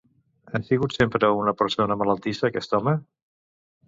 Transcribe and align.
Ha 0.51 0.59
sigut 0.69 0.95
sempre 0.95 1.29
una 1.41 1.53
persona 1.59 1.97
malaltissa 2.03 2.47
aquest 2.49 2.73
home? 2.79 2.95